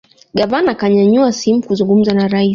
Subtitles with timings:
[0.37, 2.49] gavana akanyanyua simu kuzungumza na raisi